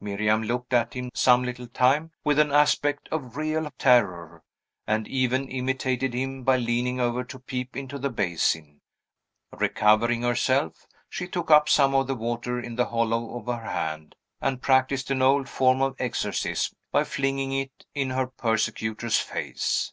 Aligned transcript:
Miriam 0.00 0.42
looked 0.42 0.72
at 0.72 0.94
him, 0.94 1.08
some 1.14 1.44
little 1.44 1.68
time, 1.68 2.10
with 2.24 2.36
an 2.40 2.50
aspect 2.50 3.08
of 3.12 3.36
real 3.36 3.70
terror, 3.78 4.42
and 4.88 5.06
even 5.06 5.48
imitated 5.48 6.14
him 6.14 6.42
by 6.42 6.56
leaning 6.56 6.98
over 6.98 7.22
to 7.22 7.38
peep 7.38 7.76
into 7.76 7.96
the 7.96 8.10
basin. 8.10 8.80
Recovering 9.56 10.22
herself, 10.22 10.88
she 11.08 11.28
took 11.28 11.48
up 11.52 11.68
some 11.68 11.94
of 11.94 12.08
the 12.08 12.16
water 12.16 12.58
in 12.58 12.74
the 12.74 12.86
hollow 12.86 13.38
of 13.38 13.46
her 13.46 13.70
hand, 13.70 14.16
and 14.40 14.60
practised 14.60 15.12
an 15.12 15.22
old 15.22 15.48
form 15.48 15.80
of 15.80 15.94
exorcism 16.00 16.76
by 16.90 17.04
flinging 17.04 17.52
it 17.52 17.86
in 17.94 18.10
her 18.10 18.26
persecutor's 18.26 19.20
face. 19.20 19.92